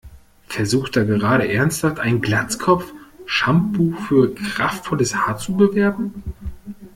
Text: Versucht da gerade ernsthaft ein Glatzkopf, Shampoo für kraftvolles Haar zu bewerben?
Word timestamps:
Versucht 0.47 0.95
da 0.95 1.03
gerade 1.03 1.47
ernsthaft 1.47 1.99
ein 1.99 2.21
Glatzkopf, 2.21 2.91
Shampoo 3.27 3.93
für 4.07 4.33
kraftvolles 4.33 5.13
Haar 5.27 5.37
zu 5.37 5.55
bewerben? 5.55 6.23